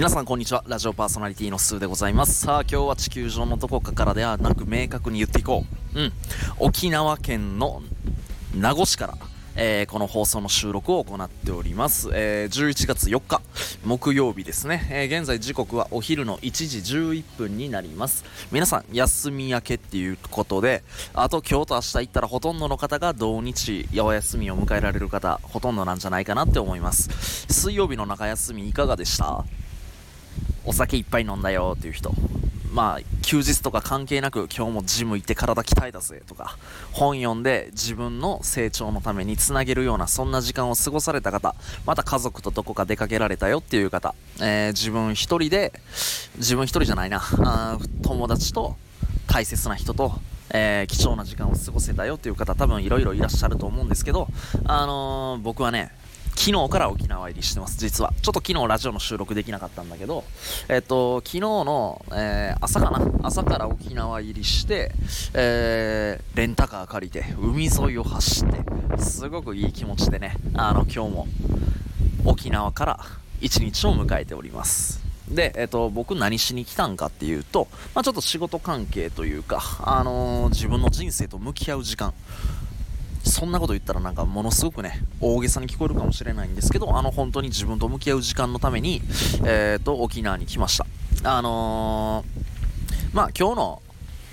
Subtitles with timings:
[0.00, 0.64] 皆さんこんにちは。
[0.66, 2.46] ラジオパーソナリティのスーでございます。
[2.46, 6.00] さあ今日は地球上のどこかからではなく明確に言っていこう。
[6.00, 6.12] うん。
[6.58, 7.82] 沖縄県の
[8.54, 9.14] 名護市から、
[9.56, 12.08] えー、この放送の収録を行っております。
[12.14, 13.42] えー、11月4日、
[13.84, 14.88] 木曜日ですね。
[14.90, 18.24] えー、現在時刻はお昼の1時11分になります。
[18.50, 27.10] 皆さん、休み明けっていうことで、あと今日と明日行ったらほとんどの方が土日、お休みを迎えられる方、ほとんどなんじゃないかなって思います。
[27.50, 29.44] 水曜日の中休みいかがでした？
[30.64, 32.12] お酒いっぱい飲んだよっていう人。
[32.72, 36.56] まあ休日とか関係なく今日もジム行って体鍛えたぜとか
[36.92, 45.72] 本読んで自分の成長のためにつなげるようなそんな時間を過ごされた方また家族とどこか出かけられたよっていう方、えー、自分一人で
[46.36, 47.20] 自分一人じゃないな
[48.02, 48.76] 友達と
[49.26, 50.12] 大切な人と
[50.52, 54.28] えー、貴重な時間を過ごせたよっていう方多分いろいろいらっしゃると思うんですけど、
[54.64, 55.92] あのー、僕はね、
[56.36, 58.12] 昨日から沖縄入りしてます、実は。
[58.22, 60.24] ちょっと昨日ラジオの収録できなかったんだけど、
[60.68, 63.00] えっと、昨日の、えー、朝かな？
[63.22, 64.92] 朝から沖縄入りして、
[65.34, 68.48] えー、レンタカー借りて、海沿いを走っ
[68.96, 71.28] て、すごくいい気持ちでね、あの、今日も
[72.24, 73.00] 沖縄から
[73.40, 75.00] 一日を迎えております。
[75.28, 82.14] で、えっと、僕何しに来たんかっていうと、まあ、ちょっと仕事関係というか、あのー、自分の人生と向き合う時間、
[83.40, 89.00] そんなこと言ったらなんかものすごくね、大げさに聞こえるかもしれないんですけど、あの本当に自分と向き合う時間のために、
[89.46, 90.86] えっ、ー、と、沖縄に来ました。
[91.24, 93.82] あのー、まあ今日の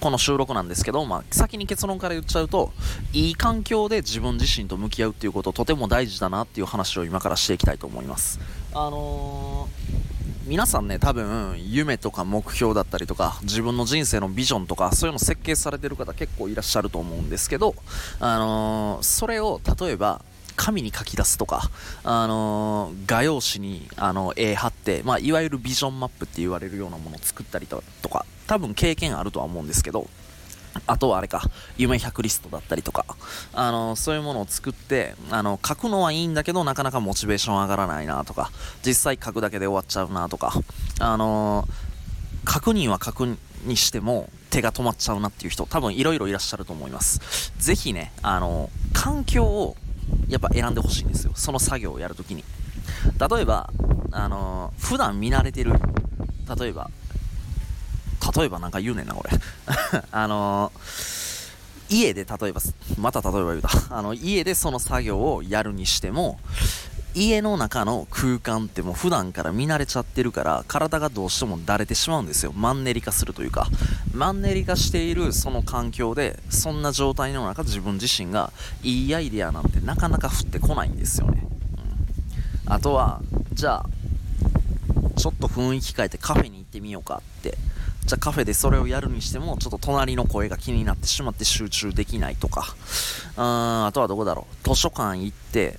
[0.00, 2.72] この収録なんですけど、まあ、先に結論から言っちゃうと、
[3.12, 8.40] いい環境で自分自身と向き合うっていうこととても大事だなっていう話を今からしていきたいと思います。
[8.72, 10.13] あのー
[10.46, 17.74] 皆さんね、多分、夢とか目標だったりとか、自分の人生のビジョンとか、そういうの設計されてる方結構いらっしゃると思うんですけど、
[18.20, 20.20] あのー、それを、例えば、
[20.54, 21.70] 紙に書き出すとか、
[22.02, 30.10] あのー、画用紙に、あの絵貼って、まあ、いわゆるビジョンマップって言われるようなものを作ったりとか、多分経験あるとは思うんですけど、
[30.86, 31.42] あとはあれか、
[31.76, 33.04] 夢100リストだったりとか、
[33.52, 38.50] あの、そういうものを作って、あの、書くのはいいんだけど、なかなかモチベーション上がらないなとか、
[38.84, 40.52] 実際書くだけで終わっちゃうなとか、
[41.00, 41.66] あの、
[42.44, 47.52] 確認は確認にしても手が止まっちゃうなっていう人、多分いろいろいらっしゃると思います。
[47.58, 49.76] ぜひね、あの、環境を
[50.28, 51.32] やっぱ選んでほしいんですよ。
[51.34, 52.44] その作業をやるときに。
[53.18, 53.70] 例えば、
[54.12, 55.72] あの、普段見慣れてる、
[56.58, 56.90] 例えば、
[58.36, 59.30] 例えばなんか言うねんな、これ。
[60.10, 62.60] あのー、家で例えば、
[62.98, 63.70] また例えば言うた。
[63.96, 66.38] あの、家でその作業をやるにしても、
[67.16, 73.68] 家の中の空間ってもう普段から見慣れちゃってるから体がどうしてもだれてしまうんですよマンネリ化するというか
[74.12, 78.52] マンネリ化しているその環境でそんな状態の中自分自身が
[78.82, 81.46] いいアイデアなんてなかなか降ってこないんですよね、
[82.66, 83.22] うん、あとは
[83.52, 83.86] じゃあ
[85.16, 87.56] ちょっと雰囲気変えてカフェに行ってみようかって
[88.06, 92.74] じゃあカフェでそれをやるにしても、ちょっと隣の声が気になってしまって集中できないとか、
[93.36, 95.78] うー、あとはどこだろう、図書館行って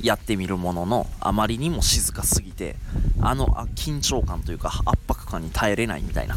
[0.00, 2.76] やってみるものの、あまりにも静かすぎて、
[3.20, 6.36] あのあ緊張感というか圧迫感に耐えれないみたいな。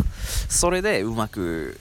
[0.49, 1.79] それでうまく、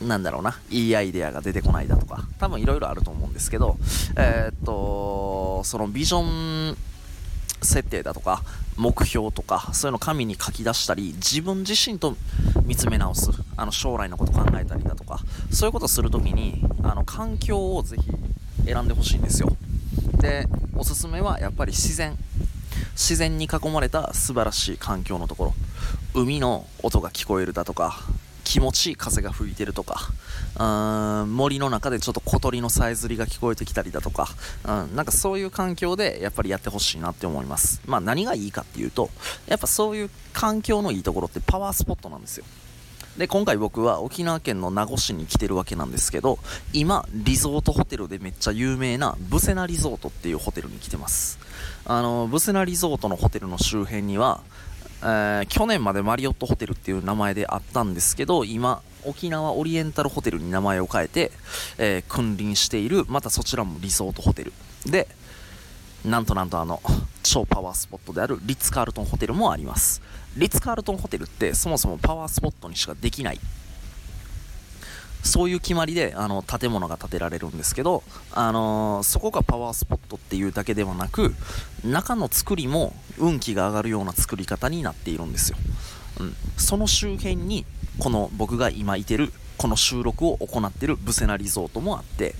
[0.00, 3.76] なんだろうな、いいアイデアが出てこないだとか、多分いろいろあると思うんですけど、
[4.16, 6.76] えー、っと、そのビジョン
[7.64, 8.42] 設定だとか、
[8.76, 12.16] 目標とか、そういうのを紙に書き出したり、自分自身と
[12.64, 15.20] 見つめ直す、あの将来のこと考えたりだとか、
[15.50, 18.10] そういうことをするときに、あの環境をぜひ
[18.66, 19.56] 選んでほしいんですよ。
[20.20, 22.16] で、おすすめはやっぱり自然。
[22.94, 25.54] 自然に囲まれた素晴らしい環境のところ。
[26.14, 27.98] 海の音が聞こえるだとか、
[28.54, 30.12] 気持ちいい風が吹いてるとか、
[30.60, 34.28] うん、森の中でちょっと小鳥のさえずりが聞こえてきたりだとか、
[34.64, 37.82] うん、なんかそういう環境でやっぱりやってほしいなって思います。
[37.84, 39.10] まあ何がいいかっていうと、
[39.48, 42.44] やっぱそういう環境のいいところってパワースポットなんですよ。
[43.18, 46.38] で、今回僕は沖縄県の名護市に来てるわけなんですけど、
[46.72, 51.40] 今、リゾートホテルでめっちゃ有名なブセナリゾートっていうホテルに来てます。
[51.86, 54.42] あの、ブセナリゾートのホテルの周辺には、
[55.06, 61.30] えー、去年までマリオットホテルっていう名前であったんですけど、今、沖縄オリエンタルホテルに名前を変えて、
[61.76, 64.52] えー、君臨している、またそちらもリゾートホテル。
[64.86, 65.06] で、
[66.06, 66.80] なんとなんとあの、
[67.22, 70.00] 超パワースポットであるリッツ・カールトンホテルもあります。
[70.36, 73.40] リッツ・カールトンホテルってそもそもパワースポットにしかできない
[75.24, 81.34] そういう決まりであの建物が建てられるんですけど、あのー、そこがパワースポットっていうだけではなく
[81.82, 85.58] 中の作りも運気が上がるような作り方になっているんですよ、
[86.20, 87.64] うん、その周辺に
[87.98, 92.34] この僕が今いてるこの収録を行ってるブセナリゾートもあって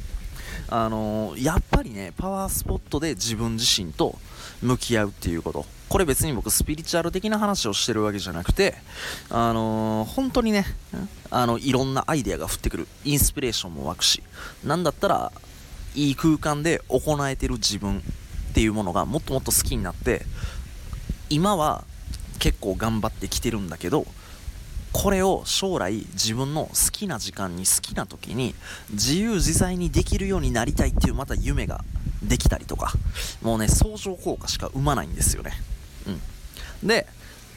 [0.69, 4.19] あのー、やっぱりねパワースポットで自分自身と
[4.63, 5.67] 向き合うっていうこと。
[5.95, 8.75] これ別に僕スピリチュアル的な話をしてるわけじゃなくて、
[9.31, 10.67] あのー、本当にね、
[11.31, 12.89] あの、いろんなアイデアが降ってくる。
[13.05, 14.21] インスピレーションも湧くし、
[14.65, 15.31] なんだったら、
[15.95, 20.27] いい空間で行えてる自分っていうものがもっともっと好きになって、
[21.31, 21.85] 今は
[22.41, 24.05] 結構頑張ってきてるんだけど、
[24.91, 28.57] これを将来自分の好きな時間に好きな時に
[28.91, 31.85] 自由自在にできるようになりたいっていうまた夢が
[32.21, 32.93] できたりとか
[33.43, 35.53] もうね相乗効果しか生まないんですよね
[36.07, 36.89] うん。
[36.89, 37.07] で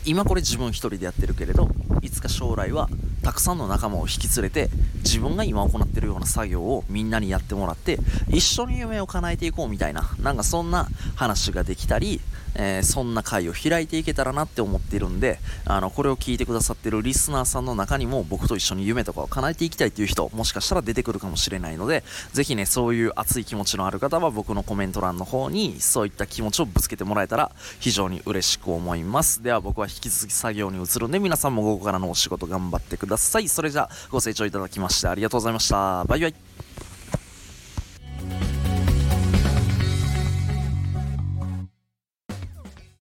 [0.05, 1.69] 今これ自分一人でやってるけれど
[2.01, 2.89] いつか将来は
[3.27, 4.69] たくさんの仲間を引き連れて
[5.03, 10.87] 自分が今行ってるような作業をみんなにやってもらって一緒に夢を叶えていこうみたいななんかそんな
[11.17, 12.21] 話ができたり
[12.57, 22.03] えー、そんな会を開いていけたらなって思ってるんで、あの、これを聞いてくださってるリスナーさんの中にも僕と一緒に夢とかを叶えていきたいっていう人、もしかしたら出てくるかもしれないので、
[22.33, 29.43] ぜひね、そういう熱い気持ちのある方は僕のコメント欄の方にそういった気持ちをぶつけてもらえたら非常に嬉しく思います。
[29.43, 33.49] では僕は引き続き作業に移るんで、皆さんも午後からのお仕事頑張ってくださいださい。
[33.49, 36.03] それじゃあ、ご清聴いただきましてありがとうございました。
[36.05, 36.46] バイバイ。